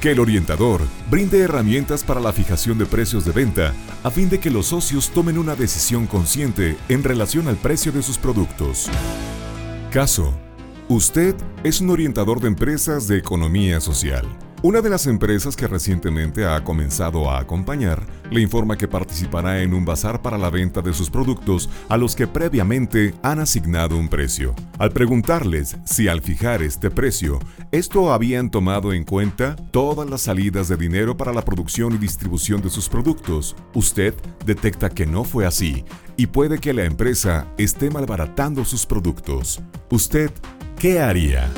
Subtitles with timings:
[0.00, 4.38] Que el orientador brinde herramientas para la fijación de precios de venta a fin de
[4.38, 8.88] que los socios tomen una decisión consciente en relación al precio de sus productos.
[9.90, 10.32] Caso.
[10.88, 14.24] Usted es un orientador de empresas de economía social.
[14.60, 19.72] Una de las empresas que recientemente ha comenzado a acompañar le informa que participará en
[19.72, 24.08] un bazar para la venta de sus productos a los que previamente han asignado un
[24.08, 24.56] precio.
[24.80, 27.38] Al preguntarles si al fijar este precio,
[27.70, 32.60] esto habían tomado en cuenta todas las salidas de dinero para la producción y distribución
[32.60, 34.12] de sus productos, usted
[34.44, 35.84] detecta que no fue así
[36.16, 39.60] y puede que la empresa esté malbaratando sus productos.
[39.88, 40.32] ¿Usted
[40.80, 41.48] qué haría?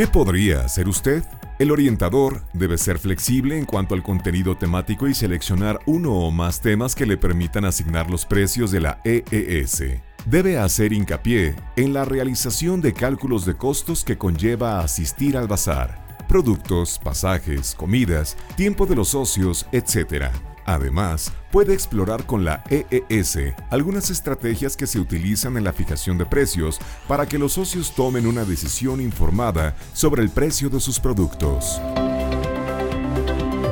[0.00, 1.22] ¿Qué podría hacer usted?
[1.58, 6.62] El orientador debe ser flexible en cuanto al contenido temático y seleccionar uno o más
[6.62, 9.82] temas que le permitan asignar los precios de la EES.
[10.24, 15.99] Debe hacer hincapié en la realización de cálculos de costos que conlleva asistir al bazar,
[16.30, 20.26] productos, pasajes, comidas, tiempo de los socios, etc.
[20.64, 23.36] Además, puede explorar con la EES
[23.68, 28.28] algunas estrategias que se utilizan en la fijación de precios para que los socios tomen
[28.28, 31.80] una decisión informada sobre el precio de sus productos.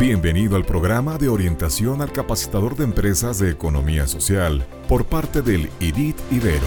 [0.01, 5.71] Bienvenido al programa de orientación al capacitador de empresas de economía social por parte del
[5.79, 6.67] IDIT Ibero.